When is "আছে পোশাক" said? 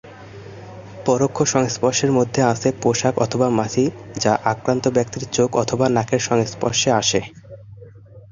2.43-3.15